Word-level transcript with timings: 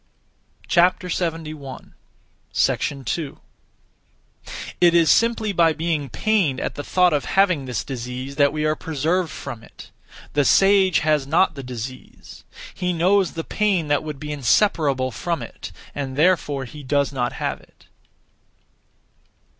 2. 0.67 1.69
It 4.81 4.93
is 4.95 5.11
simply 5.11 5.53
by 5.53 5.73
being 5.73 6.09
pained 6.09 6.59
at 6.59 6.73
(the 6.73 6.83
thought 6.83 7.13
of) 7.13 7.25
having 7.25 7.65
this 7.65 7.83
disease 7.83 8.35
that 8.35 8.51
we 8.51 8.65
are 8.65 8.75
preserved 8.75 9.29
from 9.29 9.61
it. 9.61 9.91
The 10.33 10.43
sage 10.43 11.01
has 11.01 11.27
not 11.27 11.53
the 11.53 11.61
disease. 11.61 12.43
He 12.73 12.93
knows 12.93 13.33
the 13.33 13.43
pain 13.43 13.89
that 13.89 14.03
would 14.03 14.19
be 14.19 14.31
inseparable 14.31 15.11
from 15.11 15.43
it, 15.43 15.71
and 15.93 16.15
therefore 16.17 16.65
he 16.65 16.81
does 16.81 17.13
not 17.13 17.33
have 17.33 17.61
it. 17.61 17.85